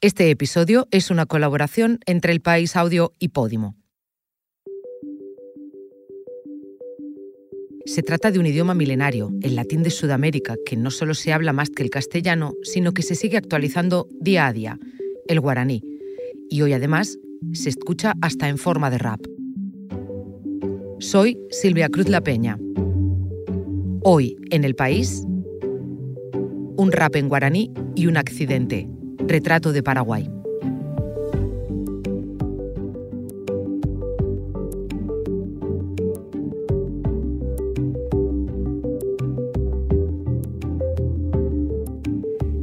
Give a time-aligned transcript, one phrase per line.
[0.00, 3.74] Este episodio es una colaboración entre El País Audio y Podimo.
[7.84, 11.52] Se trata de un idioma milenario, el latín de Sudamérica, que no solo se habla
[11.52, 14.78] más que el castellano, sino que se sigue actualizando día a día,
[15.26, 15.82] el guaraní.
[16.48, 17.18] Y hoy además
[17.52, 19.20] se escucha hasta en forma de rap.
[21.00, 22.56] Soy Silvia Cruz La Peña.
[24.04, 25.24] Hoy en el país,
[26.76, 28.88] un rap en guaraní y un accidente.
[29.28, 30.30] Retrato de Paraguay.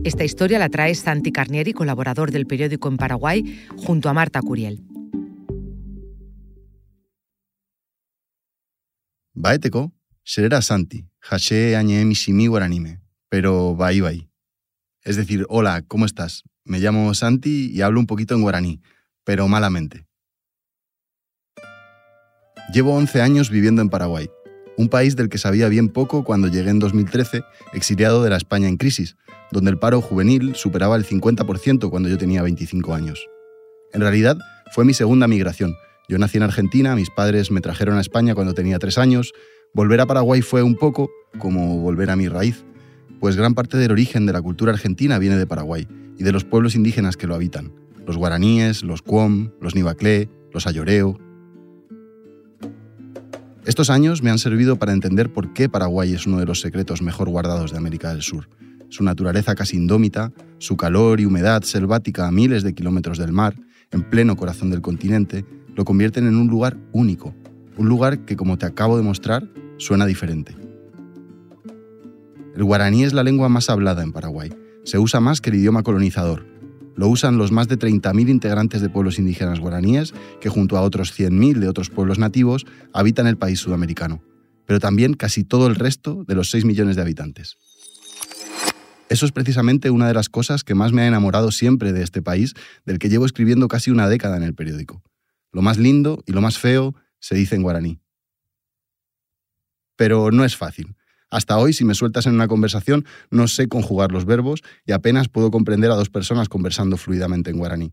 [0.04, 3.44] Esta historia la trae Santi Carnieri, colaborador del periódico en Paraguay,
[3.77, 4.82] junto a Marta Curiel.
[10.24, 14.35] Será Santi, hashe añe mishimi guaranime, pero bai bai.
[15.05, 16.41] Es decir, hola, ¿cómo estás?
[16.64, 18.82] Me llamo Santi y hablo un poquito en guaraní,
[19.23, 20.08] pero malamente.
[22.74, 24.32] Llevo 11 años viviendo en Paraguay,
[24.77, 27.43] un país del que sabía bien poco cuando llegué en 2013,
[27.74, 29.15] exiliado de la España en crisis,
[29.52, 33.27] donde el paro juvenil superaba el 50% cuando yo tenía 25 años.
[33.93, 34.40] En realidad,
[34.71, 35.76] fue mi segunda migración.
[36.10, 39.34] Yo nací en Argentina, mis padres me trajeron a España cuando tenía 3 años.
[39.71, 42.65] Volver a Paraguay fue un poco como volver a mi raíz,
[43.20, 46.44] pues gran parte del origen de la cultura argentina viene de Paraguay y de los
[46.44, 47.71] pueblos indígenas que lo habitan,
[48.05, 51.20] los guaraníes, los cuom, los nivaclé, los ayoreo.
[53.66, 57.02] Estos años me han servido para entender por qué Paraguay es uno de los secretos
[57.02, 58.48] mejor guardados de América del Sur.
[58.90, 63.55] Su naturaleza casi indómita, su calor y humedad selvática a miles de kilómetros del mar,
[63.91, 67.36] en pleno corazón del continente, lo convierten en un lugar único,
[67.78, 70.56] un lugar que, como te acabo de mostrar, suena diferente.
[72.56, 74.53] El guaraní es la lengua más hablada en Paraguay.
[74.86, 76.46] Se usa más que el idioma colonizador.
[76.96, 81.18] Lo usan los más de 30.000 integrantes de pueblos indígenas guaraníes que junto a otros
[81.20, 84.24] 100.000 de otros pueblos nativos habitan el país sudamericano,
[84.66, 87.58] pero también casi todo el resto de los 6 millones de habitantes.
[89.10, 92.22] Eso es precisamente una de las cosas que más me ha enamorado siempre de este
[92.22, 92.54] país,
[92.86, 95.04] del que llevo escribiendo casi una década en el periódico.
[95.52, 98.00] Lo más lindo y lo más feo se dice en guaraní.
[99.98, 100.96] Pero no es fácil.
[101.35, 105.28] Hasta hoy, si me sueltas en una conversación, no sé conjugar los verbos y apenas
[105.28, 107.91] puedo comprender a dos personas conversando fluidamente en guaraní.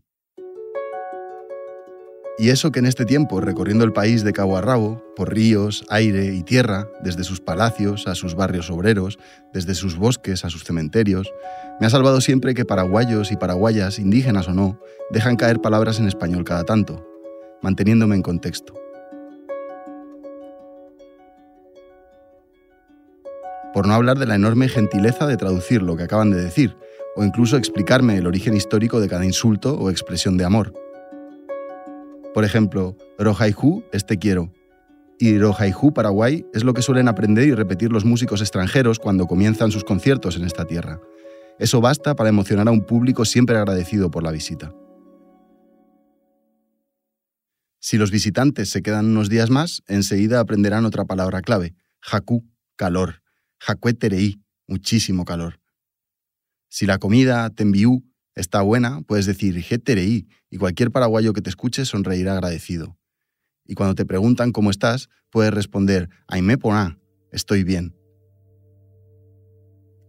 [2.39, 5.83] Y eso que en este tiempo, recorriendo el país de cabo a rabo, por ríos,
[5.89, 9.19] aire y tierra, desde sus palacios a sus barrios obreros,
[9.53, 11.29] desde sus bosques a sus cementerios,
[11.81, 14.79] me ha salvado siempre que paraguayos y paraguayas, indígenas o no,
[15.11, 17.05] dejan caer palabras en español cada tanto,
[17.61, 18.82] manteniéndome en contexto.
[23.83, 26.77] Por no hablar de la enorme gentileza de traducir lo que acaban de decir,
[27.17, 30.73] o incluso explicarme el origen histórico de cada insulto o expresión de amor.
[32.33, 34.53] Por ejemplo, Rojaiju es te quiero,
[35.19, 39.69] y Rojaiju Paraguay es lo que suelen aprender y repetir los músicos extranjeros cuando comienzan
[39.69, 41.01] sus conciertos en esta tierra.
[41.59, 44.73] Eso basta para emocionar a un público siempre agradecido por la visita.
[47.81, 52.45] Si los visitantes se quedan unos días más, enseguida aprenderán otra palabra clave, Haku,
[52.77, 53.22] calor.
[53.65, 55.61] Jacuetereí, muchísimo calor.
[56.67, 58.03] Si la comida, tembiú,
[58.35, 62.97] está buena, puedes decir Jetereí y cualquier paraguayo que te escuche sonreirá agradecido.
[63.65, 66.99] Y cuando te preguntan cómo estás, puedes responder Aime poná,
[67.31, 67.95] estoy bien.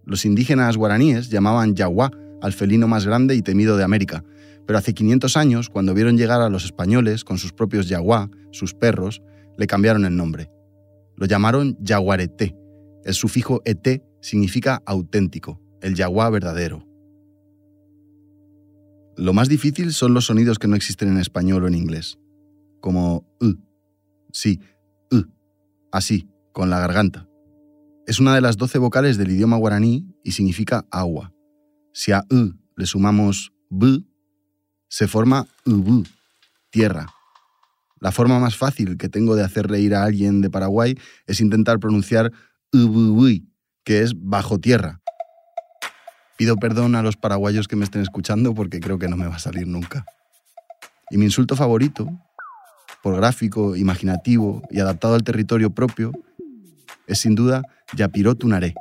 [0.04, 2.10] Los indígenas guaraníes llamaban yaguá
[2.42, 4.24] al felino más grande y temido de América,
[4.66, 8.74] pero hace 500 años, cuando vieron llegar a los españoles con sus propios yaguá, sus
[8.74, 9.22] perros,
[9.56, 10.50] le cambiaron el nombre.
[11.14, 12.56] Lo llamaron yaguareté
[13.04, 16.86] el sufijo et significa auténtico, el yaguá verdadero.
[19.16, 22.18] Lo más difícil son los sonidos que no existen en español o en inglés,
[22.80, 23.54] como u,
[24.32, 24.60] sí,
[25.12, 25.22] u,
[25.92, 27.28] así, con la garganta.
[28.06, 31.32] Es una de las doce vocales del idioma guaraní y significa agua.
[31.92, 34.04] Si a u le sumamos b,
[34.88, 36.04] se forma ubu,
[36.70, 37.06] tierra.
[38.00, 41.78] La forma más fácil que tengo de hacer reír a alguien de Paraguay es intentar
[41.78, 42.32] pronunciar
[43.84, 45.00] que es bajo tierra.
[46.36, 49.36] Pido perdón a los paraguayos que me estén escuchando porque creo que no me va
[49.36, 50.04] a salir nunca.
[51.10, 52.08] Y mi insulto favorito,
[53.02, 56.12] por gráfico, imaginativo y adaptado al territorio propio,
[57.06, 57.62] es sin duda
[57.94, 58.74] Yapiró Tunaré,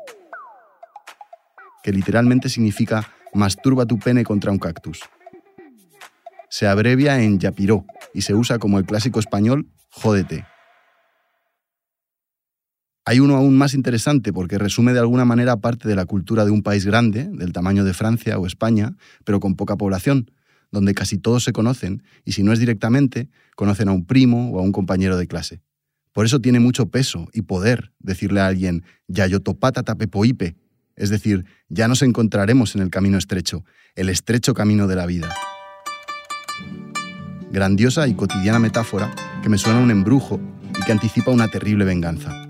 [1.84, 5.01] que literalmente significa masturba tu pene contra un cactus.
[6.50, 10.45] Se abrevia en Yapiró y se usa como el clásico español jódete.
[13.05, 16.51] Hay uno aún más interesante porque resume de alguna manera parte de la cultura de
[16.51, 18.95] un país grande, del tamaño de Francia o España,
[19.25, 20.31] pero con poca población,
[20.71, 24.59] donde casi todos se conocen y si no es directamente, conocen a un primo o
[24.59, 25.61] a un compañero de clase.
[26.13, 30.56] Por eso tiene mucho peso y poder decirle a alguien Yayotopata tapepoipe,
[30.95, 33.65] es decir, ya nos encontraremos en el camino estrecho,
[33.95, 35.33] el estrecho camino de la vida.
[37.51, 40.39] Grandiosa y cotidiana metáfora que me suena a un embrujo
[40.79, 42.47] y que anticipa una terrible venganza.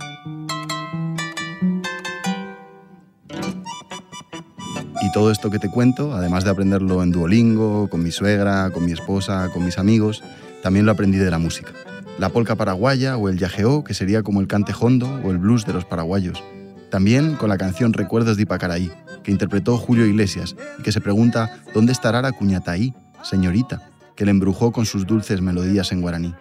[5.13, 8.93] Todo esto que te cuento, además de aprenderlo en Duolingo, con mi suegra, con mi
[8.93, 10.23] esposa, con mis amigos,
[10.63, 11.71] también lo aprendí de la música.
[12.17, 15.67] La polca paraguaya o el yajeó, que sería como el cante hondo o el blues
[15.67, 16.43] de los paraguayos.
[16.89, 18.91] También con la canción Recuerdos de Ipacaraí,
[19.23, 24.31] que interpretó Julio Iglesias y que se pregunta ¿dónde estará la cuñataí, señorita, que le
[24.31, 26.33] embrujó con sus dulces melodías en guaraní?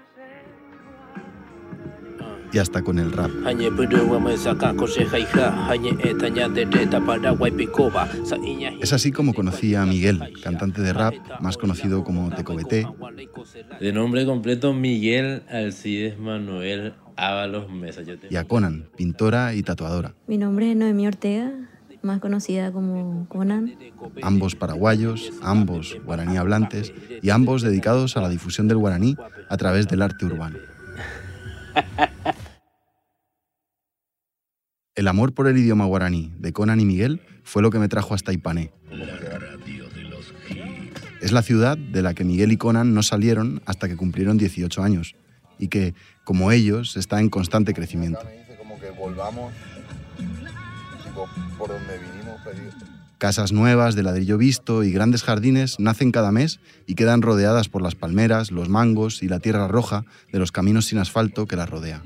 [2.53, 3.31] Y hasta con el rap.
[8.81, 12.87] Es así como conocí a Miguel, cantante de rap, más conocido como Tecobete.
[13.81, 18.03] De nombre completo Miguel Alcides Manuel Ábalos Mesa.
[18.29, 20.15] Y a Conan, pintora y tatuadora.
[20.27, 21.53] Mi nombre es Noemí Ortega,
[22.03, 23.75] más conocida como Conan.
[24.23, 29.17] Ambos paraguayos, ambos guaraní hablantes y ambos dedicados a la difusión del guaraní
[29.49, 30.59] a través del arte urbano.
[34.95, 38.13] El amor por el idioma guaraní de Conan y Miguel fue lo que me trajo
[38.15, 38.71] hasta Ipané.
[41.23, 44.83] Es la ciudad de la que Miguel y Conan no salieron hasta que cumplieron 18
[44.83, 45.15] años
[45.59, 48.21] y que, como ellos, está en constante crecimiento.
[53.23, 56.59] Casas nuevas de ladrillo visto y grandes jardines nacen cada mes
[56.89, 60.87] y quedan rodeadas por las palmeras, los mangos y la tierra roja de los caminos
[60.87, 62.03] sin asfalto que las rodea.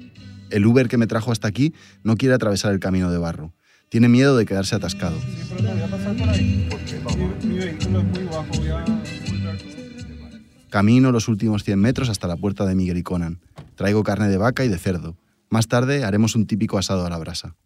[0.50, 1.72] El Uber que me trajo hasta aquí
[2.04, 3.54] no quiere atravesar el camino de barro.
[3.88, 5.16] Tiene miedo de quedarse atascado.
[10.68, 13.40] Camino los últimos 100 metros hasta la puerta de Miguel y Conan.
[13.74, 15.16] Traigo carne de vaca y de cerdo.
[15.48, 17.56] Más tarde haremos un típico asado a la brasa.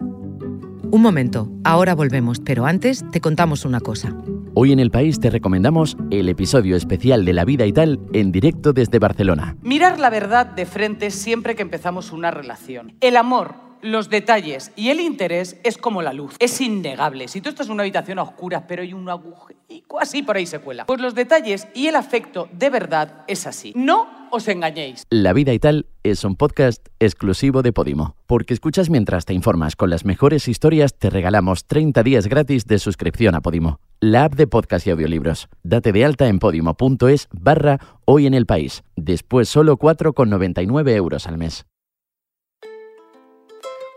[0.93, 4.13] Un momento, ahora volvemos, pero antes te contamos una cosa.
[4.55, 8.33] Hoy en el país te recomendamos el episodio especial de La vida y tal en
[8.33, 9.57] directo desde Barcelona.
[9.63, 12.97] Mirar la verdad de frente siempre que empezamos una relación.
[13.01, 16.35] El amor, los detalles y el interés es como la luz.
[16.41, 17.29] Es innegable.
[17.29, 19.61] Si tú estás en una habitación a oscuras, pero hay un agujerico
[20.01, 20.87] así por ahí se cuela.
[20.87, 23.73] Pues los detalles y el afecto de verdad es así.
[23.77, 25.07] No os engañéis.
[25.11, 28.17] La vida y tal es un podcast exclusivo de Podimo.
[28.27, 32.79] Porque escuchas mientras te informas con las mejores historias, te regalamos 30 días gratis de
[32.79, 35.49] suscripción a Podimo, la app de podcast y audiolibros.
[35.63, 38.83] Date de alta en podimo.es barra hoy en el país.
[38.97, 41.67] Después solo 4,99 euros al mes.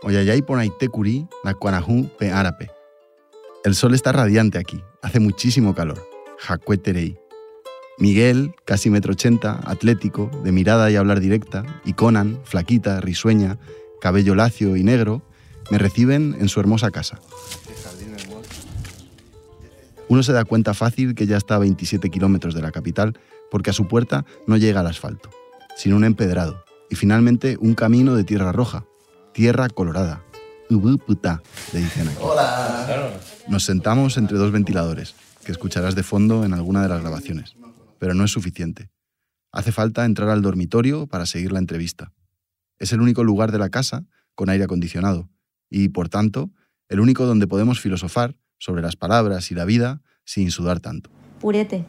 [0.02, 2.70] Oyayay Ponaitecuri, Nacuanajú Pe Árape.
[3.64, 6.06] El sol está radiante aquí, hace muchísimo calor.
[6.38, 7.23] Jacueterei.
[7.98, 13.58] Miguel, casi metro ochenta, atlético, de mirada y hablar directa, y Conan, flaquita, risueña,
[14.00, 15.22] cabello lacio y negro,
[15.70, 17.20] me reciben en su hermosa casa.
[20.08, 23.18] Uno se da cuenta fácil que ya está a 27 kilómetros de la capital
[23.50, 25.30] porque a su puerta no llega el asfalto,
[25.76, 28.84] sino un empedrado y finalmente un camino de tierra roja,
[29.32, 30.22] tierra colorada.
[30.68, 31.42] Ubu puta,
[31.72, 32.18] le dicen aquí.
[33.48, 35.14] Nos sentamos entre dos ventiladores,
[35.44, 37.54] que escucharás de fondo en alguna de las grabaciones
[37.98, 38.90] pero no es suficiente.
[39.52, 42.12] Hace falta entrar al dormitorio para seguir la entrevista.
[42.78, 44.04] Es el único lugar de la casa
[44.34, 45.30] con aire acondicionado
[45.70, 46.50] y, por tanto,
[46.88, 51.10] el único donde podemos filosofar sobre las palabras y la vida sin sudar tanto.
[51.40, 51.84] Purete.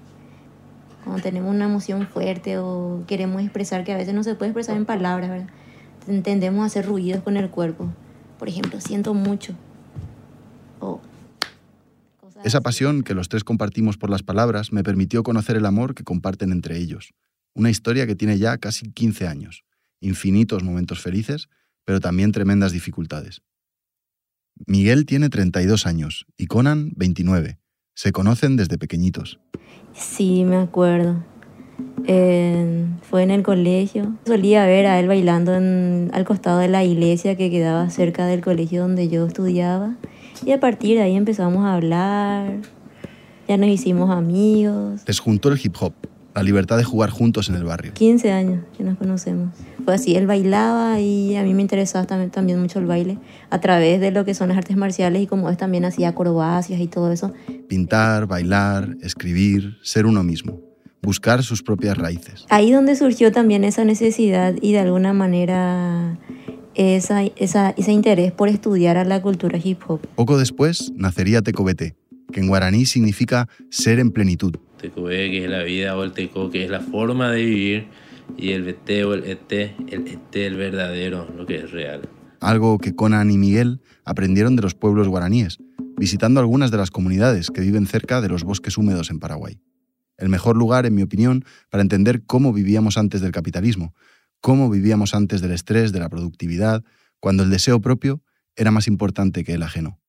[1.03, 4.75] Cuando tenemos una emoción fuerte o queremos expresar que a veces no se puede expresar
[4.75, 6.63] en palabras, ¿verdad?
[6.63, 7.91] Hacer ruidos con el cuerpo.
[8.37, 9.53] Por ejemplo, siento mucho.
[10.79, 10.99] O
[12.43, 16.03] esa pasión que los tres compartimos por las palabras me permitió conocer el amor que
[16.03, 17.13] comparten entre ellos.
[17.53, 19.63] Una historia que tiene ya casi 15 años,
[20.01, 21.47] infinitos momentos felices,
[21.85, 23.41] pero también tremendas dificultades.
[24.67, 27.59] Miguel tiene 32 años y Conan 29.
[27.93, 29.39] Se conocen desde pequeñitos.
[29.93, 31.23] Sí, me acuerdo.
[32.05, 34.17] fue en el colegio.
[34.25, 38.81] Solía ver a él bailando al costado de la iglesia que quedaba cerca del colegio
[38.81, 39.95] donde yo estudiaba.
[40.43, 42.61] Y a partir de ahí empezamos a hablar,
[43.47, 45.01] ya nos hicimos amigos.
[45.07, 45.93] Les juntó el hip hop,
[46.33, 47.93] la libertad de jugar juntos en el barrio.
[47.93, 49.53] 15 años que nos conocemos.
[49.83, 53.59] Fue así, él bailaba y a mí me interesaba también, también mucho el baile a
[53.59, 56.87] través de lo que son las artes marciales y como es también hacía acrobacias y
[56.87, 57.31] todo eso.
[57.67, 60.59] Pintar, bailar, escribir, ser uno mismo
[61.05, 62.45] buscar sus propias raíces.
[62.49, 66.17] Ahí donde surgió también esa necesidad y de alguna manera
[66.75, 70.01] esa, ese interés por estudiar a la cultura hip hop.
[70.15, 71.95] Poco después nacería Tecobete,
[72.31, 74.55] que en guaraní significa ser en plenitud.
[74.79, 77.87] Tecobe, que es la vida, o el teco, que es la forma de vivir,
[78.37, 82.09] y el BT o el ET, el ET, el verdadero, lo que es real.
[82.41, 85.59] Algo que Conan y Miguel aprendieron de los pueblos guaraníes,
[85.97, 89.59] visitando algunas de las comunidades que viven cerca de los bosques húmedos en Paraguay.
[90.17, 93.93] El mejor lugar, en mi opinión, para entender cómo vivíamos antes del capitalismo,
[94.45, 96.83] cómo vivíamos antes del estrés, de la productividad,
[97.19, 98.21] cuando el deseo propio
[98.55, 99.99] era más importante que el ajeno.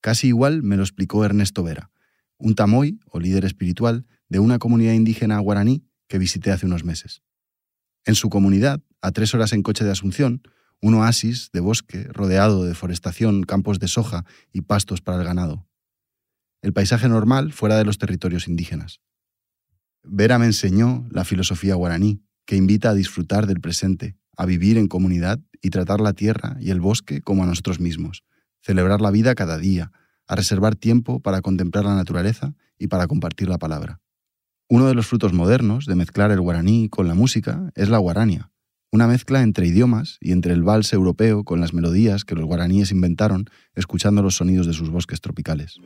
[0.00, 1.90] Casi igual me lo explicó Ernesto Vera,
[2.38, 7.22] un tamoy o líder espiritual de una comunidad indígena guaraní que visité hace unos meses.
[8.04, 10.42] En su comunidad, a tres horas en coche de Asunción,
[10.80, 15.66] un oasis de bosque rodeado de forestación, campos de soja y pastos para el ganado.
[16.62, 19.00] El paisaje normal fuera de los territorios indígenas.
[20.04, 24.88] Vera me enseñó la filosofía guaraní, que invita a disfrutar del presente, a vivir en
[24.88, 28.24] comunidad y tratar la tierra y el bosque como a nosotros mismos,
[28.60, 29.92] celebrar la vida cada día,
[30.26, 34.00] a reservar tiempo para contemplar la naturaleza y para compartir la palabra.
[34.68, 38.50] Uno de los frutos modernos de mezclar el guaraní con la música es la guarania,
[38.90, 42.90] una mezcla entre idiomas y entre el vals europeo con las melodías que los guaraníes
[42.90, 43.44] inventaron
[43.76, 45.78] escuchando los sonidos de sus bosques tropicales.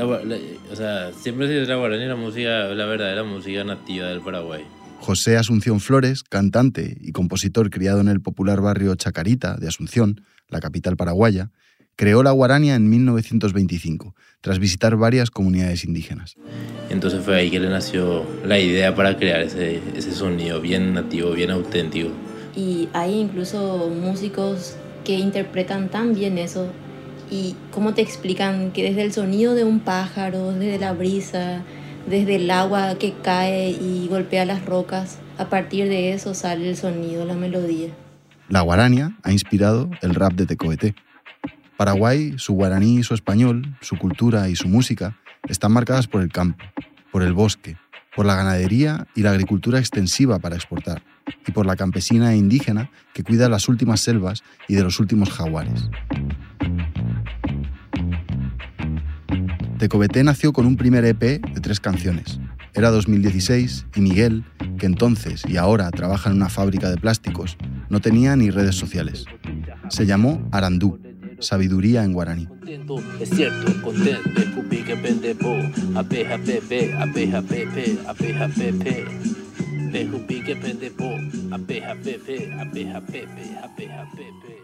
[0.00, 4.64] o sea, siempre se la guaraní la música, la verdadera música nativa del Paraguay.
[5.00, 10.60] José Asunción Flores, cantante y compositor criado en el popular barrio Chacarita de Asunción, la
[10.60, 11.50] capital paraguaya,
[11.96, 16.34] creó la guarania en 1925, tras visitar varias comunidades indígenas.
[16.90, 21.32] Entonces fue ahí que le nació la idea para crear ese, ese sonido bien nativo,
[21.32, 22.10] bien auténtico.
[22.54, 26.70] Y hay incluso músicos que interpretan tan bien eso.
[27.30, 31.62] Y cómo te explican que desde el sonido de un pájaro, desde la brisa,
[32.06, 36.76] desde el agua que cae y golpea las rocas, a partir de eso sale el
[36.76, 37.88] sonido, la melodía.
[38.48, 40.94] La guarania ha inspirado el rap de Tecoeté.
[41.76, 46.64] Paraguay, su guaraní su español, su cultura y su música están marcadas por el campo,
[47.12, 47.76] por el bosque,
[48.14, 51.02] por la ganadería y la agricultura extensiva para exportar,
[51.46, 55.30] y por la campesina e indígena que cuida las últimas selvas y de los últimos
[55.30, 55.90] jaguares.
[59.78, 62.40] Tecobeté nació con un primer EP de tres canciones.
[62.72, 64.44] Era 2016 y Miguel,
[64.78, 67.58] que entonces y ahora trabaja en una fábrica de plásticos,
[67.90, 69.26] no tenía ni redes sociales.
[69.90, 70.98] Se llamó Arandú,
[71.40, 72.48] sabiduría en guaraní.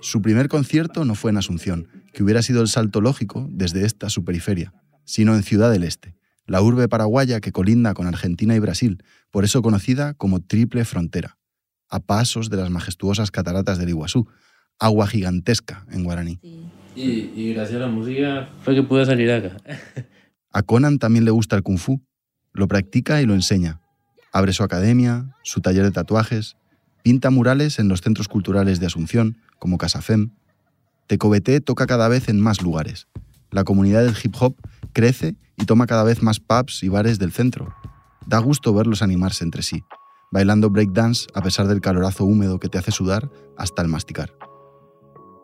[0.00, 4.10] Su primer concierto no fue en Asunción, que hubiera sido el salto lógico desde esta
[4.10, 4.72] su periferia,
[5.04, 6.14] sino en Ciudad del Este,
[6.46, 11.38] la urbe paraguaya que colinda con Argentina y Brasil, por eso conocida como Triple Frontera,
[11.88, 14.26] a pasos de las majestuosas cataratas del Iguazú,
[14.78, 16.40] agua gigantesca en guaraní.
[16.94, 19.56] Y, gracias a la música fue que pude salir acá.
[20.52, 22.02] a Conan también le gusta el kung fu,
[22.52, 23.80] lo practica y lo enseña.
[24.32, 26.56] Abre su academia, su taller de tatuajes,
[27.02, 30.32] pinta murales en los centros culturales de Asunción, como Casafem.
[31.06, 33.08] Tecobete toca cada vez en más lugares.
[33.52, 34.56] La comunidad del hip hop
[34.94, 37.74] crece y toma cada vez más pubs y bares del centro.
[38.26, 39.84] Da gusto verlos animarse entre sí,
[40.30, 44.34] bailando breakdance a pesar del calorazo húmedo que te hace sudar hasta el masticar.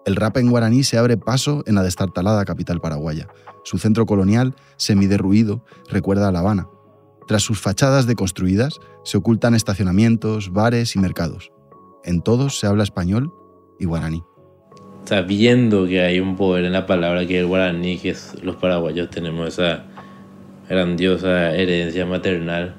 [0.06, 3.28] El rap en guaraní se abre paso en la destartalada capital paraguaya.
[3.62, 6.66] Su centro colonial, semiderruido, recuerda a La Habana.
[7.26, 11.52] Tras sus fachadas deconstruidas, se ocultan estacionamientos, bares y mercados.
[12.04, 13.34] En todos se habla español
[13.78, 14.22] y guaraní.
[15.08, 19.08] Sabiendo que hay un poder en la palabra que es el guaraní, que los paraguayos
[19.08, 19.84] tenemos esa
[20.68, 22.74] grandiosa herencia maternal,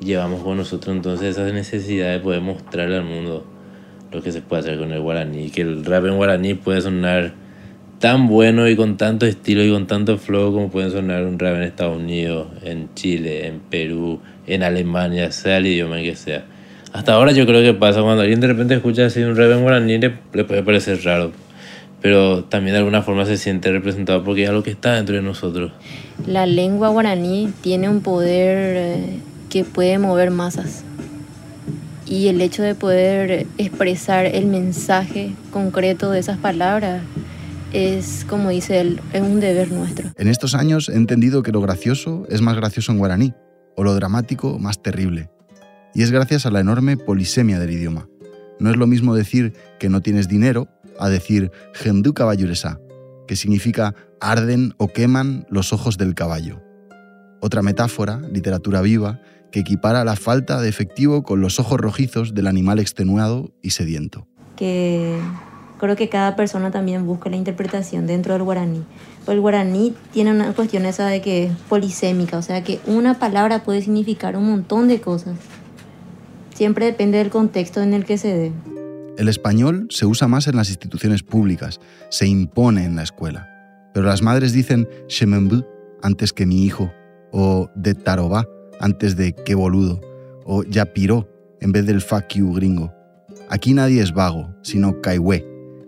[0.00, 3.46] llevamos con nosotros entonces esa necesidad de poder mostrarle al mundo
[4.10, 7.34] lo que se puede hacer con el guaraní, que el rap en guaraní puede sonar
[8.00, 11.54] tan bueno y con tanto estilo y con tanto flow como pueden sonar un rap
[11.54, 14.18] en Estados Unidos, en Chile, en Perú,
[14.48, 16.44] en Alemania, sea el idioma que sea.
[16.92, 19.62] Hasta ahora yo creo que pasa cuando alguien de repente escucha así un rap en
[19.62, 20.10] guaraní le,
[20.42, 21.30] puede parecer raro,
[22.00, 25.22] pero también de alguna forma se siente representado porque es algo que está dentro de
[25.22, 25.72] nosotros.
[26.26, 30.84] La lengua guaraní tiene un poder eh, que puede mover masas
[32.08, 37.02] y el hecho de poder expresar el mensaje concreto de esas palabras
[37.72, 40.10] es, como dice él, es un deber nuestro.
[40.16, 43.34] En estos años he entendido que lo gracioso es más gracioso en guaraní,
[43.76, 45.30] o lo dramático más terrible.
[45.94, 48.08] Y es gracias a la enorme polisemia del idioma.
[48.58, 52.80] No es lo mismo decir que no tienes dinero a decir gendu caballuresa,
[53.26, 56.62] que significa arden o queman los ojos del caballo.
[57.40, 59.20] Otra metáfora, literatura viva,
[59.52, 64.26] que equipara la falta de efectivo con los ojos rojizos del animal extenuado y sediento.
[64.56, 65.18] Que
[65.78, 68.84] Creo que cada persona también busca la interpretación dentro del guaraní.
[69.24, 73.18] Pues el guaraní tiene una cuestión esa de que es polisémica, o sea que una
[73.18, 75.36] palabra puede significar un montón de cosas.
[76.52, 78.52] Siempre depende del contexto en el que se dé.
[79.18, 83.48] El español se usa más en las instituciones públicas, se impone en la escuela.
[83.92, 85.64] Pero las madres dicen Shemembu
[86.04, 86.92] antes que mi hijo,
[87.32, 88.46] o de Tarobá
[88.78, 90.00] antes de qué boludo,
[90.44, 91.28] o ya piró
[91.60, 92.94] en vez del fuck you gringo.
[93.48, 95.44] Aquí nadie es vago, sino caigüe.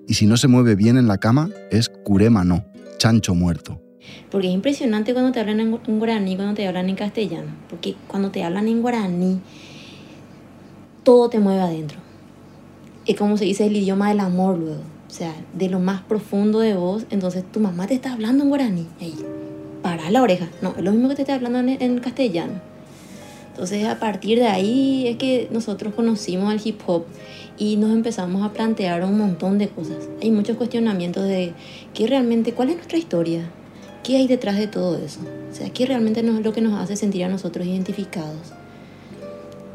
[0.08, 2.64] Y si no se mueve bien en la cama, es curema no,
[2.98, 3.80] chancho muerto.
[4.28, 7.52] Porque es impresionante cuando te hablan en guaraní, cuando te hablan en castellano.
[7.68, 9.40] Porque cuando te hablan en guaraní,
[11.04, 12.09] todo te mueve adentro.
[13.06, 14.82] Es como se dice el idioma del amor luego.
[15.08, 17.04] O sea, de lo más profundo de vos.
[17.10, 18.86] Entonces tu mamá te está hablando en guaraní.
[19.00, 19.14] Ahí,
[19.82, 20.48] para la oreja.
[20.62, 22.54] No, es lo mismo que te está hablando en, castellano.
[23.50, 27.04] Entonces a partir de ahí es que nosotros conocimos al hip hop
[27.58, 30.08] y nos empezamos a plantear un montón de cosas.
[30.22, 31.52] Hay muchos cuestionamientos de
[31.92, 33.50] qué realmente, cuál es nuestra historia,
[34.02, 35.20] qué hay detrás de todo eso.
[35.50, 38.52] O sea, qué realmente es lo que nos hace sentir a nosotros identificados.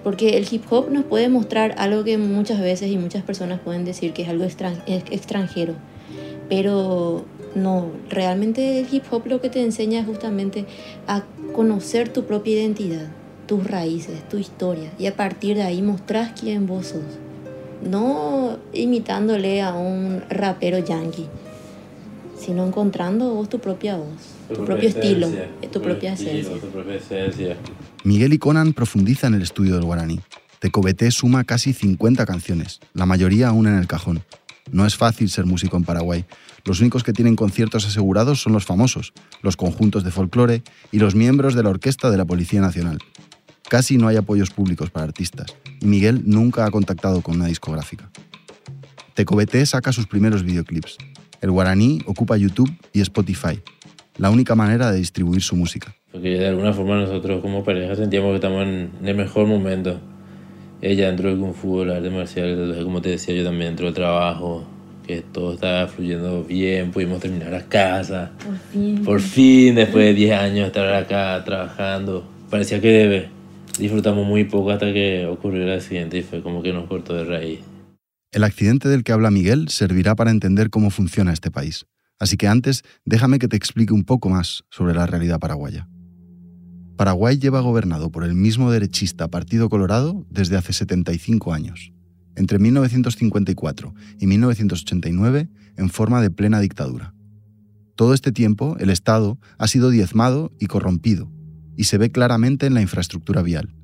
[0.05, 3.83] Porque el hip hop nos puede mostrar algo que muchas veces y muchas personas pueden
[3.83, 5.73] decir que es algo extranjero.
[6.47, 10.65] Pero no, realmente el hip hop lo que te enseña es justamente
[11.07, 13.09] a conocer tu propia identidad
[13.45, 17.03] tus raíces, tu historia, y a partir de ahí mostrás quién vos sos.
[17.83, 21.27] No imitándole a un rapero yankee,
[22.37, 25.29] sino encontrando vos tu propia voz, tu, propio estilo,
[25.71, 27.57] tu, propia esencia.
[28.03, 30.19] Miguel y Conan profundizan en el estudio del guaraní.
[30.59, 34.23] Tecobete suma casi 50 canciones, la mayoría aún en el cajón.
[34.71, 36.25] No es fácil ser músico en Paraguay.
[36.63, 41.13] Los únicos que tienen conciertos asegurados son los famosos, los conjuntos de folclore y los
[41.13, 42.99] miembros de la orquesta de la Policía Nacional.
[43.69, 48.09] Casi no hay apoyos públicos para artistas y Miguel nunca ha contactado con una discográfica.
[49.13, 50.97] Tecobete saca sus primeros videoclips.
[51.41, 53.61] El guaraní ocupa YouTube y Spotify,
[54.17, 55.95] la única manera de distribuir su música.
[56.11, 59.99] Porque de alguna forma nosotros como pareja sentíamos que estamos en el mejor momento.
[60.81, 63.95] Ella entró del Kung Fu, el arte marcial, como te decía yo también entró del
[63.95, 64.65] trabajo,
[65.05, 68.31] que todo estaba fluyendo bien, pudimos terminar la casa.
[68.43, 69.03] Por fin.
[69.03, 72.25] Por fin, después de 10 años estar acá trabajando.
[72.49, 73.35] Parecía que debe
[73.79, 77.25] disfrutamos muy poco hasta que ocurrió el accidente y fue como que nos cortó de
[77.25, 77.59] raíz.
[78.31, 81.85] El accidente del que habla Miguel servirá para entender cómo funciona este país.
[82.19, 85.87] Así que antes, déjame que te explique un poco más sobre la realidad paraguaya.
[86.97, 91.91] Paraguay lleva gobernado por el mismo derechista Partido Colorado desde hace 75 años,
[92.37, 97.13] entre 1954 y 1989 en forma de plena dictadura.
[97.95, 101.29] Todo este tiempo el Estado ha sido diezmado y corrompido,
[101.75, 103.75] y se ve claramente en la infraestructura vial.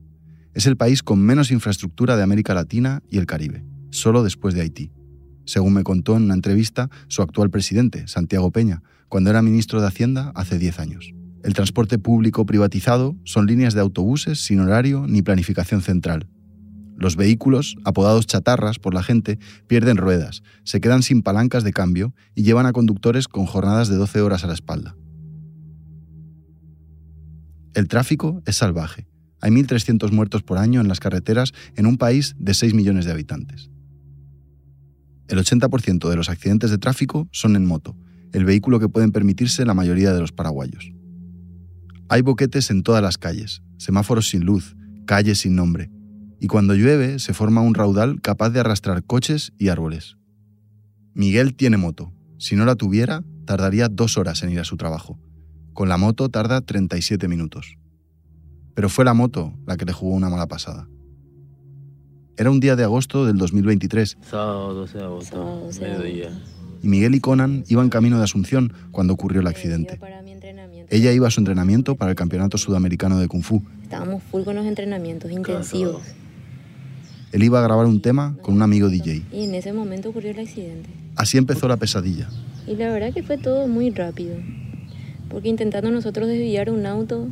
[0.54, 4.62] Es el país con menos infraestructura de América Latina y el Caribe, solo después de
[4.62, 4.92] Haití.
[5.46, 9.88] Según me contó en una entrevista su actual presidente, Santiago Peña, cuando era ministro de
[9.88, 11.14] Hacienda hace 10 años.
[11.44, 16.28] El transporte público privatizado son líneas de autobuses sin horario ni planificación central.
[16.98, 22.14] Los vehículos, apodados chatarras por la gente, pierden ruedas, se quedan sin palancas de cambio
[22.36, 24.96] y llevan a conductores con jornadas de 12 horas a la espalda.
[27.74, 29.08] El tráfico es salvaje.
[29.40, 33.12] Hay 1.300 muertos por año en las carreteras en un país de 6 millones de
[33.14, 33.72] habitantes.
[35.32, 37.98] El 80% de los accidentes de tráfico son en moto,
[38.32, 40.92] el vehículo que pueden permitirse la mayoría de los paraguayos.
[42.08, 44.76] Hay boquetes en todas las calles, semáforos sin luz,
[45.08, 45.90] calles sin nombre,
[46.40, 50.18] y cuando llueve se forma un raudal capaz de arrastrar coches y árboles.
[51.16, 52.14] Miguel tiene moto.
[52.38, 55.20] Si no la tuviera, tardaría dos horas en ir a su trabajo
[55.74, 57.78] con la moto tarda 37 minutos.
[58.76, 60.88] Pero fue la moto la que le jugó una mala pasada.
[62.38, 64.18] Era un día de agosto del 2023.
[64.30, 66.30] Sábado 12 de agosto, mediodía.
[66.82, 70.00] Y Miguel y Conan iban camino de Asunción cuando ocurrió el accidente.
[70.90, 73.62] Ella iba a su entrenamiento para el Campeonato Sudamericano de Kung Fu.
[73.84, 76.02] Estábamos full con los entrenamientos intensivos.
[77.32, 79.24] Él iba a grabar un tema con un amigo DJ.
[79.32, 80.90] Y en ese momento ocurrió el accidente.
[81.16, 82.28] Así empezó la pesadilla.
[82.68, 84.36] Y la verdad que fue todo muy rápido
[85.32, 87.28] porque intentando nosotros desviar un auto,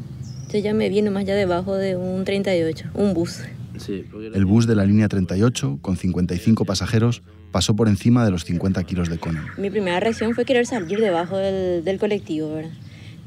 [0.52, 3.42] yo ya me vi nomás ya debajo de un 38, un bus.
[4.34, 8.84] El bus de la línea 38, con 55 pasajeros, pasó por encima de los 50
[8.84, 9.46] kilos de Conan.
[9.58, 12.72] Mi primera reacción fue querer salir debajo del, del colectivo, ¿verdad?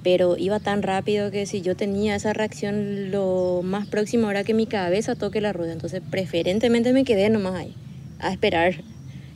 [0.03, 4.53] Pero iba tan rápido que si yo tenía esa reacción, lo más próximo era que
[4.53, 5.73] mi cabeza toque la rueda.
[5.73, 7.75] Entonces, preferentemente me quedé nomás ahí,
[8.19, 8.75] a esperar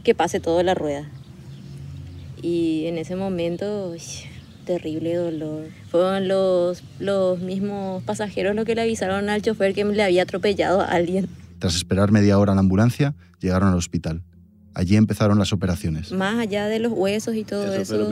[0.02, 1.08] que pase toda la rueda.
[2.42, 3.94] Y en ese momento,
[4.66, 5.62] terrible dolor.
[5.90, 10.82] Fueron los, los mismos pasajeros los que le avisaron al chofer que le había atropellado
[10.82, 11.26] a alguien.
[11.58, 14.20] Tras esperar media hora en la ambulancia, llegaron al hospital.
[14.74, 16.12] allí empezaron las operaciones.
[16.12, 18.10] Más allá de los huesos y todo Eso eso,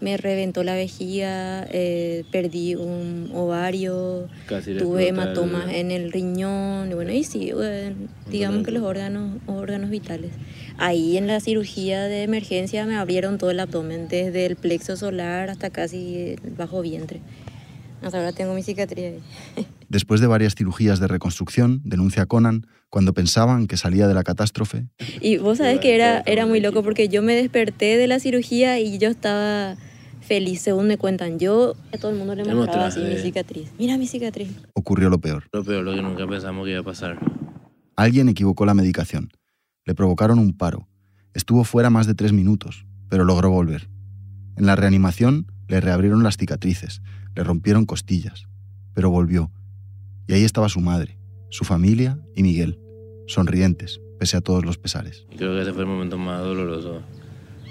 [0.00, 6.12] me reventó la vejiga, eh, perdí un ovario, Casi tuve explota el- hematomas en el
[6.12, 7.96] riñón, y bueno, y sí, bueno,
[8.30, 10.30] digamos que los órganos, órganos vitales.
[10.78, 15.50] Ahí en la cirugía de emergencia me abrieron todo el abdomen, desde el plexo solar
[15.50, 17.20] hasta casi el bajo vientre.
[18.02, 19.04] Hasta ahora tengo mi cicatriz
[19.56, 19.66] ahí.
[19.88, 24.86] Después de varias cirugías de reconstrucción, denuncia Conan, cuando pensaban que salía de la catástrofe,
[25.20, 28.78] Y vos sabés que era, era muy loco porque yo me desperté de la cirugía
[28.78, 29.76] y yo estaba
[30.20, 31.38] feliz, según me cuentan.
[31.38, 33.70] Yo a todo el mundo le mostraba así mi cicatriz.
[33.78, 34.48] Mira mi cicatriz.
[34.74, 35.44] ocurrió lo peor.
[35.52, 37.18] Lo peor, lo que nunca pensamos que iba a pasar.
[37.96, 39.30] Alguien equivocó la medicación.
[39.84, 40.88] Le provocaron un paro.
[41.34, 43.90] Estuvo fuera más de tres minutos, pero logró volver.
[44.56, 47.02] En la reanimación le reabrieron las cicatrices,
[47.34, 48.48] le rompieron costillas,
[48.94, 49.50] pero volvió.
[50.26, 51.18] Y ahí estaba su madre,
[51.50, 52.80] su familia y Miguel,
[53.26, 55.26] sonrientes, pese a todos los pesares.
[55.30, 57.02] Y creo que ese fue el momento más doloroso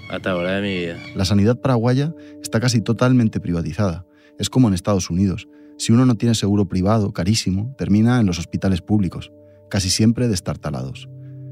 [0.08, 0.96] hasta ahora de mi vida.
[1.16, 4.06] La sanidad paraguaya está casi totalmente privatizada.
[4.38, 5.48] Es como en Estados Unidos.
[5.78, 9.32] Si uno no tiene seguro privado, carísimo, termina en los hospitales públicos,
[9.68, 11.08] casi siempre destartalados.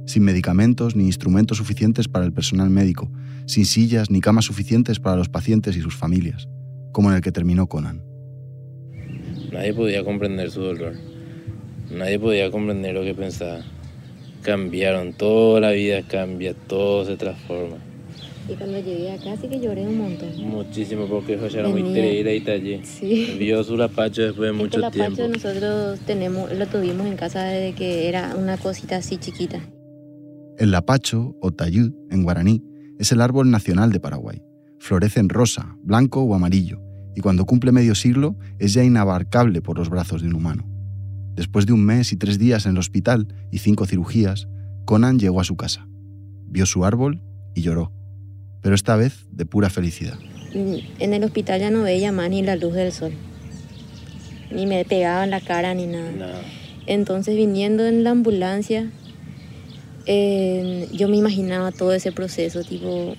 [0.07, 3.11] Sin medicamentos ni instrumentos suficientes para el personal médico,
[3.47, 6.49] sin sillas ni camas suficientes para los pacientes y sus familias,
[6.93, 8.03] como en el que terminó Conan.
[9.53, 10.95] Nadie podía comprender su dolor.
[11.91, 13.61] Nadie podía comprender lo que pensaba.
[14.43, 17.77] Cambiaron, toda la vida cambia, todo se transforma.
[18.49, 20.31] Y cuando llegué acá sí que lloré un montón.
[20.43, 22.81] Muchísimo porque José era muy treída y allí.
[22.85, 23.37] Sí.
[23.39, 25.37] Vio su lapacho después de Este mucho lapacho tiempo.
[25.37, 29.61] nosotros tenemos, lo tuvimos en casa desde que era una cosita así chiquita.
[30.63, 32.63] El lapacho, o tayud en guaraní,
[32.97, 34.45] es el árbol nacional de Paraguay.
[34.79, 36.81] Florece en rosa, blanco o amarillo,
[37.17, 40.65] y cuando cumple medio siglo es ya inabarcable por los brazos de un humano.
[41.35, 44.47] Después de un mes y tres días en el hospital y cinco cirugías,
[44.85, 45.89] Conan llegó a su casa.
[46.47, 47.21] Vio su árbol
[47.57, 47.91] y lloró,
[48.61, 50.17] pero esta vez de pura felicidad.
[50.55, 53.15] En el hospital ya no veía más ni la luz del sol.
[54.55, 56.13] Ni me pegaba en la cara ni nada.
[56.13, 56.27] No,
[56.87, 58.93] Entonces viniendo en la ambulancia,
[60.07, 63.15] eh, yo me imaginaba todo ese proceso, tipo,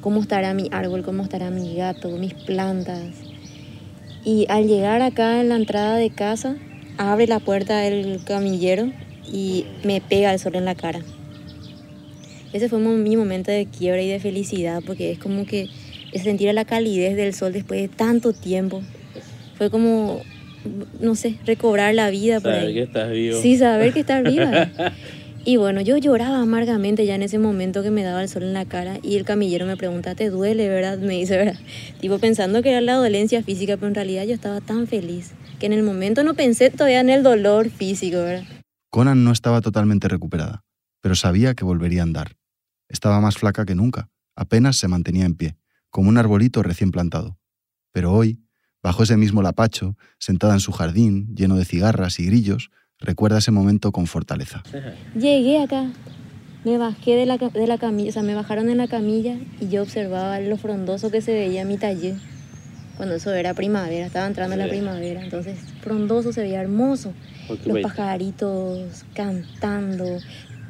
[0.00, 3.14] cómo estará mi árbol, cómo estará mi gato, mis plantas.
[4.24, 6.56] Y al llegar acá en la entrada de casa,
[6.96, 8.90] abre la puerta el camillero
[9.30, 11.00] y me pega el sol en la cara.
[12.52, 15.68] Ese fue mi momento de quiebra y de felicidad, porque es como que
[16.22, 18.82] sentir la calidez del sol después de tanto tiempo.
[19.58, 20.22] Fue como,
[21.00, 22.74] no sé, recobrar la vida por saber ahí.
[22.74, 23.40] que estás vivo.
[23.40, 24.70] Sí, saber que estar viva.
[25.46, 28.54] Y bueno, yo lloraba amargamente ya en ese momento que me daba el sol en
[28.54, 30.96] la cara y el camillero me pregunta, ¿te duele, verdad?
[30.98, 31.60] Me dice, ¿verdad?
[32.00, 35.66] Tipo pensando que era la dolencia física, pero en realidad yo estaba tan feliz que
[35.66, 38.44] en el momento no pensé todavía en el dolor físico, ¿verdad?
[38.90, 40.64] Conan no estaba totalmente recuperada,
[41.02, 42.36] pero sabía que volvería a andar.
[42.88, 45.58] Estaba más flaca que nunca, apenas se mantenía en pie,
[45.90, 47.38] como un arbolito recién plantado.
[47.92, 48.40] Pero hoy,
[48.82, 52.70] bajo ese mismo lapacho, sentada en su jardín, lleno de cigarras y grillos,
[53.04, 54.62] recuerda ese momento con fortaleza.
[55.14, 55.86] Llegué acá,
[56.64, 59.68] me bajé de la, de la camilla, o sea, me bajaron en la camilla y
[59.68, 62.16] yo observaba lo frondoso que se veía mi taller.
[62.96, 64.70] Cuando eso era primavera, estaba entrando la Sí.
[64.70, 67.12] primavera, entonces frondoso se veía hermoso.
[67.66, 70.18] Los pajaritos cantando,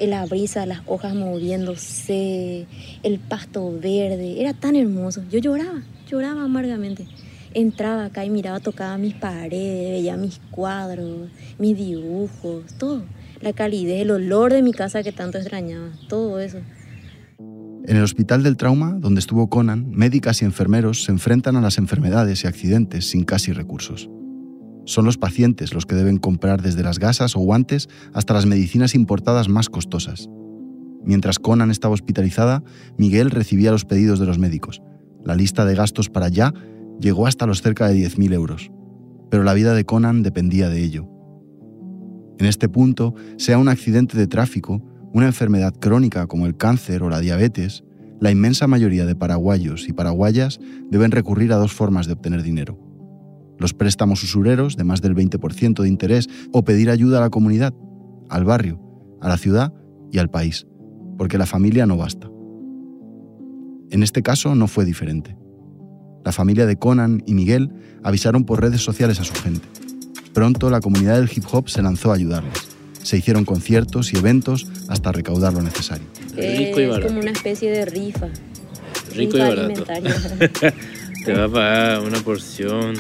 [0.01, 2.67] la brisa, las hojas moviéndose,
[3.03, 5.23] el pasto verde, era tan hermoso.
[5.31, 7.07] Yo lloraba, lloraba amargamente.
[7.55, 13.05] Entraba acá y miraba, tocaba mis paredes, veía mis cuadros, mis dibujos, todo.
[13.41, 16.59] La calidez, el olor de mi casa que tanto extrañaba, todo eso.
[17.87, 21.79] En el Hospital del Trauma, donde estuvo Conan, médicas y enfermeros se enfrentan a las
[21.79, 24.11] enfermedades y accidentes sin casi recursos.
[24.85, 28.97] Son los pacientes los que deben comprar desde las gasas o guantes hasta las medicinas
[28.97, 30.29] importadas más costosas.
[31.05, 32.65] Mientras Conan estaba hospitalizada,
[32.99, 34.83] Miguel recibía los pedidos de los médicos.
[35.23, 36.53] La lista de gastos para ya
[37.01, 38.71] llegó hasta los cerca de 10.000 euros.
[39.31, 41.09] Pero la vida de Conan dependía de ello.
[42.39, 47.09] En este punto, sea un accidente de tráfico, una enfermedad crónica como el cáncer o
[47.09, 47.85] la diabetes,
[48.21, 50.59] la inmensa mayoría de paraguayos y paraguayas
[50.91, 52.79] deben recurrir a dos formas de obtener dinero.
[53.59, 57.75] Los préstamos usureros de más del 20% de interés o pedir ayuda a la comunidad,
[58.29, 58.81] al barrio,
[59.21, 59.73] a la ciudad
[60.11, 60.67] y al país,
[61.17, 62.29] porque la familia no basta.
[63.91, 65.37] En este caso no fue diferente.
[66.25, 67.71] La familia de Conan y Miguel
[68.03, 69.67] avisaron por redes sociales a su gente.
[70.33, 72.55] Pronto la comunidad del hip hop se lanzó a ayudarles.
[73.03, 76.07] Se hicieron conciertos y eventos hasta recaudar lo necesario.
[76.35, 77.07] Rico y es barato.
[77.09, 78.29] como una especie de rifa.
[79.15, 79.85] Rico y barato.
[81.25, 82.95] Te va a pagar una porción,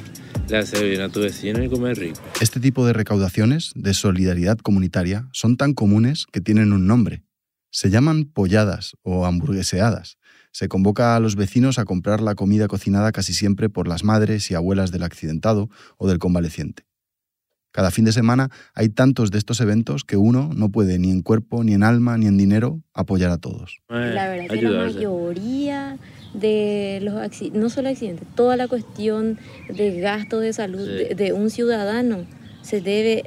[0.49, 2.21] le hace bien a tu vecino y comer rico.
[2.41, 7.23] Este tipo de recaudaciones de solidaridad comunitaria son tan comunes que tienen un nombre.
[7.71, 10.19] Se llaman polladas o hamburgueseadas.
[10.55, 14.53] Se convoca a los vecinos a comprar la comida cocinada casi siempre por las madres
[14.53, 16.85] y abuelas del accidentado o del convaleciente.
[17.73, 21.23] Cada fin de semana hay tantos de estos eventos que uno no puede ni en
[21.23, 23.81] cuerpo, ni en alma, ni en dinero apoyar a todos.
[23.89, 25.99] La verdad que la mayoría
[26.35, 31.33] de los accidentes, no solo accidentes, toda la cuestión de gasto de salud de, de,
[31.33, 32.27] un ciudadano
[32.63, 33.25] se debe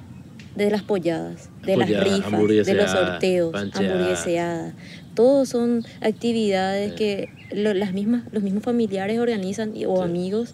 [0.58, 4.74] de las polladas, de las rifas, de los sorteos, hamburgueseadas.
[5.17, 10.53] Todos son actividades que lo, las mismas, los mismos familiares organizan o amigos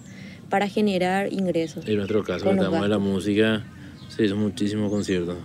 [0.50, 1.86] para generar ingresos.
[1.86, 3.66] En nuestro caso, el tema de la música,
[4.08, 5.36] se hizo muchísimo conciertos.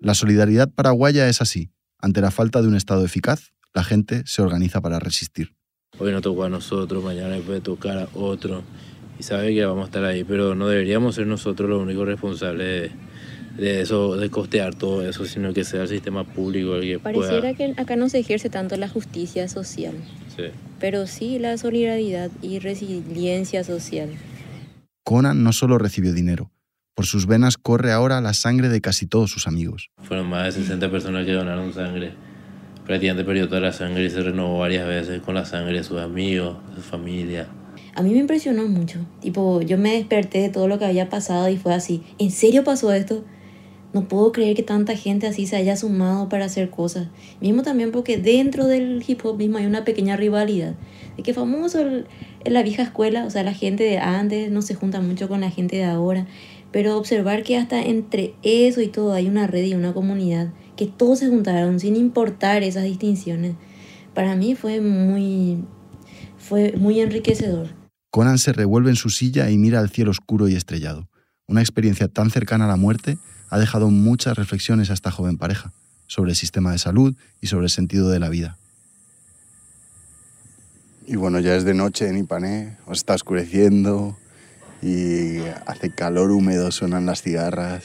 [0.00, 1.68] La solidaridad paraguaya es así.
[2.00, 5.54] Ante la falta de un Estado eficaz, la gente se organiza para resistir.
[5.98, 8.62] Hoy nos tocó a nosotros, mañana puede tocar a otro.
[9.18, 12.90] Y sabe que vamos a estar ahí, pero no deberíamos ser nosotros los únicos responsables
[12.90, 12.96] de,
[13.58, 17.74] eso, de costear todo eso, sino que sea el sistema público el que Pareciera que
[17.76, 19.94] acá no se ejerce tanto la justicia social,
[20.36, 20.44] sí.
[20.78, 24.10] pero sí la solidaridad y resiliencia social.
[25.04, 26.50] Conan no solo recibió dinero,
[26.96, 29.90] por sus venas corre ahora la sangre de casi todos sus amigos.
[30.02, 32.14] Fueron más de 60 personas que donaron sangre.
[32.86, 36.00] Prácticamente perdió toda la sangre y se renovó varias veces con la sangre de sus
[36.00, 37.48] amigos, de su familia.
[37.94, 39.00] A mí me impresionó mucho.
[39.20, 42.02] Tipo, yo me desperté de todo lo que había pasado y fue así.
[42.18, 43.24] ¿En serio pasó esto?
[43.96, 47.08] No puedo creer que tanta gente así se haya sumado para hacer cosas.
[47.40, 50.74] Mismo también porque dentro del hip hop mismo hay una pequeña rivalidad.
[51.16, 52.04] De que famoso en
[52.44, 55.50] la vieja escuela, o sea, la gente de antes no se junta mucho con la
[55.50, 56.26] gente de ahora.
[56.72, 60.84] Pero observar que hasta entre eso y todo hay una red y una comunidad que
[60.84, 63.54] todos se juntaron sin importar esas distinciones,
[64.12, 65.64] para mí fue muy,
[66.36, 67.68] fue muy enriquecedor.
[68.10, 71.08] Conan se revuelve en su silla y mira al cielo oscuro y estrellado.
[71.48, 73.16] Una experiencia tan cercana a la muerte
[73.48, 75.72] ha dejado muchas reflexiones a esta joven pareja
[76.06, 78.56] sobre el sistema de salud y sobre el sentido de la vida.
[81.06, 84.16] Y bueno, ya es de noche en Ipané, os está oscureciendo
[84.82, 87.84] y hace calor húmedo, suenan las cigarras.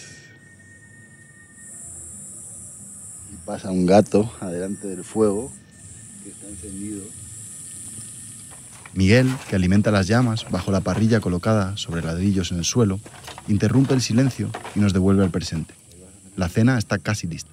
[3.46, 5.52] pasa un gato adelante del fuego
[6.24, 7.04] que está encendido.
[8.94, 13.00] Miguel, que alimenta las llamas bajo la parrilla colocada sobre ladrillos en el suelo,
[13.48, 15.74] interrumpe el silencio y nos devuelve al presente.
[16.36, 17.52] La cena está casi lista.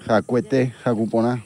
[0.00, 1.44] Jacuete, jacupona.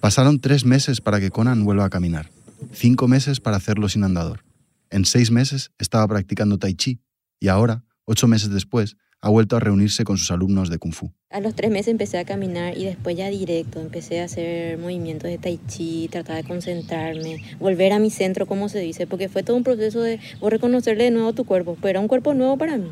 [0.00, 2.30] Pasaron tres meses para que Conan vuelva a caminar,
[2.72, 4.44] cinco meses para hacerlo sin andador.
[4.88, 7.00] En seis meses estaba practicando tai chi
[7.38, 11.12] y ahora, ocho meses después, ha vuelto a reunirse con sus alumnos de Kung Fu.
[11.30, 15.30] A los tres meses empecé a caminar y después ya directo empecé a hacer movimientos
[15.30, 19.42] de tai chi, tratar de concentrarme, volver a mi centro, como se dice, porque fue
[19.42, 22.78] todo un proceso de reconocerle de nuevo tu cuerpo, pero era un cuerpo nuevo para
[22.78, 22.90] mí.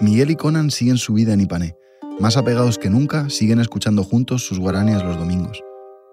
[0.00, 1.74] Miguel y Conan siguen su vida en Ipané.
[2.20, 5.60] Más apegados que nunca, siguen escuchando juntos sus guaranías los domingos.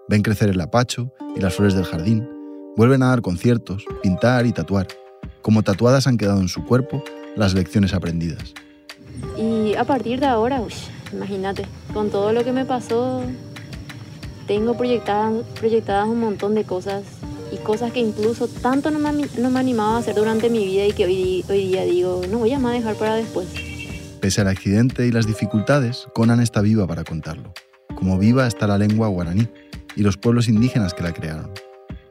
[0.08, 2.28] Ven crecer el apacho y las flores del jardín.
[2.76, 4.88] Vuelven a dar conciertos, pintar y tatuar.
[5.42, 7.04] Como tatuadas han quedado en su cuerpo
[7.36, 8.54] las lecciones aprendidas.
[9.36, 10.72] Y a partir de ahora, uy,
[11.12, 13.22] imagínate, con todo lo que me pasó,
[14.46, 17.02] tengo proyectadas, proyectadas un montón de cosas
[17.52, 20.86] y cosas que incluso tanto no me, no me animaba a hacer durante mi vida
[20.86, 23.48] y que hoy, hoy día digo, no voy a más dejar para después.
[24.20, 27.52] Pese al accidente y las dificultades, Conan está viva para contarlo.
[27.94, 29.48] Como viva está la lengua guaraní
[29.96, 31.50] y los pueblos indígenas que la crearon.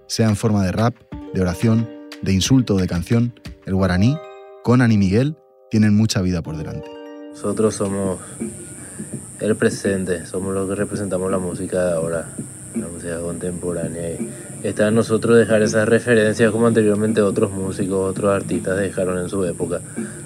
[0.08, 0.96] Sea en forma de rap,
[1.34, 1.90] de oración,
[2.22, 3.34] de insulto o de canción,
[3.66, 4.18] el guaraní,
[4.64, 5.36] Conan y Miguel
[5.72, 6.92] tienen mucha vida por delante.
[7.32, 8.20] Nosotros somos
[9.40, 12.28] el presente, somos los que representamos la música de ahora,
[12.76, 14.18] la música contemporánea.
[14.64, 19.46] Está en nosotros dejar esas referencias como anteriormente otros músicos, otros artistas dejaron en su
[19.46, 19.80] época.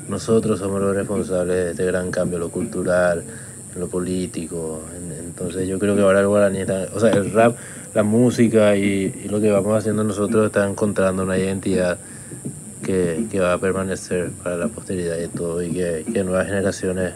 [0.09, 3.23] Nosotros somos los responsables de este gran cambio, lo cultural,
[3.77, 4.81] lo político.
[5.27, 7.55] Entonces yo creo que ahora el guaraní está, o sea, el rap,
[7.93, 11.99] la música y, y lo que vamos haciendo nosotros está encontrando una identidad
[12.85, 17.13] que, que, va a permanecer para la posteridad y todo, y que, que, nuevas generaciones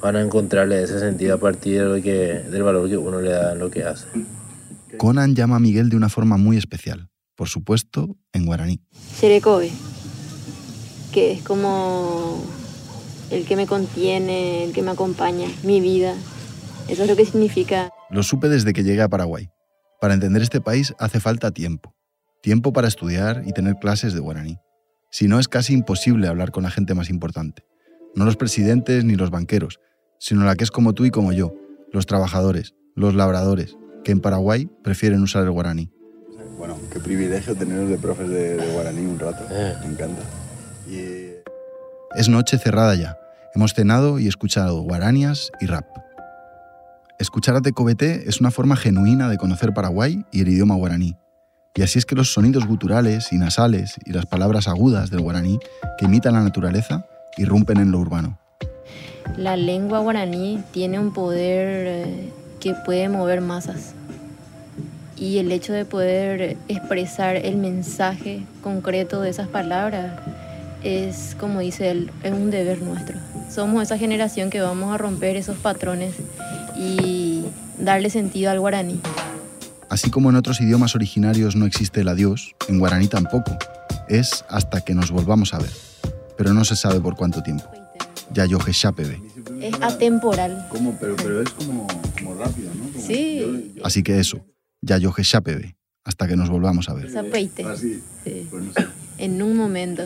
[0.00, 3.30] van a encontrarle ese sentido a partir de lo que, del valor que uno le
[3.30, 4.06] da en lo que hace.
[4.96, 8.80] Conan llama a Miguel de una forma muy especial, por supuesto en guaraní.
[9.16, 9.70] Serekobe,
[11.12, 12.44] que es como
[13.30, 16.14] el que me contiene, el que me acompaña, mi vida.
[16.88, 17.90] Eso es lo que significa.
[18.10, 19.48] Lo supe desde que llegué a Paraguay.
[20.00, 21.94] Para entender este país hace falta tiempo.
[22.42, 24.58] Tiempo para estudiar y tener clases de guaraní.
[25.14, 27.64] Si no, es casi imposible hablar con la gente más importante.
[28.16, 29.78] No los presidentes ni los banqueros,
[30.18, 31.54] sino la que es como tú y como yo,
[31.92, 35.88] los trabajadores, los labradores, que en Paraguay prefieren usar el guaraní.
[36.58, 39.44] Bueno, qué privilegio teneros de profes de, de guaraní un rato.
[39.48, 40.22] Me encanta.
[40.90, 41.30] Y...
[42.16, 43.16] Es noche cerrada ya.
[43.54, 45.86] Hemos cenado y escuchado guaranias y rap.
[47.20, 51.16] Escuchar a Tecobete es una forma genuina de conocer Paraguay y el idioma guaraní.
[51.76, 55.58] Y así es que los sonidos guturales y nasales y las palabras agudas del guaraní
[55.98, 57.04] que imitan la naturaleza
[57.36, 58.38] irrumpen en lo urbano.
[59.36, 63.94] La lengua guaraní tiene un poder eh, que puede mover masas.
[65.16, 70.12] Y el hecho de poder expresar el mensaje concreto de esas palabras
[70.84, 73.18] es, como dice él, es un deber nuestro.
[73.50, 76.14] Somos esa generación que vamos a romper esos patrones
[76.76, 77.44] y
[77.78, 79.00] darle sentido al guaraní.
[79.94, 83.56] Así como en otros idiomas originarios no existe el adiós, en guaraní tampoco.
[84.08, 85.70] Es hasta que nos volvamos a ver.
[86.36, 87.62] Pero no se sabe por cuánto tiempo.
[88.32, 88.58] Ya yo
[89.60, 90.66] Es atemporal.
[90.68, 90.98] ¿Cómo?
[90.98, 91.86] Pero, pero es como,
[92.18, 93.00] como rápido, ¿no?
[93.00, 93.72] sí.
[93.84, 94.44] Así que eso,
[94.82, 95.12] ya yo
[96.02, 97.16] hasta que nos volvamos a ver.
[97.64, 98.02] Así.
[98.24, 98.48] Sí.
[98.50, 98.88] Pues no sé.
[99.18, 100.02] En un momento.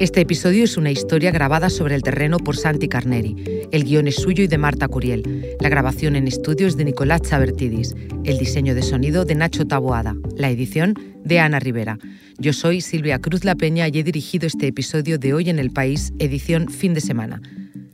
[0.00, 3.36] Este episodio es una historia grabada sobre el terreno por Santi Carneri.
[3.70, 5.54] El guion es suyo y de Marta Curiel.
[5.60, 7.94] La grabación en estudio es de Nicolás Chabertidis.
[8.24, 10.16] El diseño de sonido de Nacho Taboada.
[10.38, 11.98] La edición de Ana Rivera.
[12.38, 15.70] Yo soy Silvia Cruz La Peña y he dirigido este episodio de Hoy en el
[15.70, 17.42] País, edición fin de semana.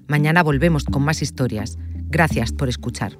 [0.06, 1.76] Mañana volvemos con más historias.
[2.08, 3.18] Gracias por escuchar.